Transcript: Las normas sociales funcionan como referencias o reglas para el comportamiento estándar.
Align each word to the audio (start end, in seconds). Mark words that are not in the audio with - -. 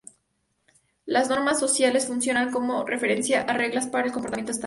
Las 1.05 1.29
normas 1.29 1.59
sociales 1.59 2.07
funcionan 2.07 2.51
como 2.51 2.83
referencias 2.85 3.45
o 3.47 3.53
reglas 3.53 3.85
para 3.85 4.07
el 4.07 4.11
comportamiento 4.11 4.51
estándar. 4.51 4.59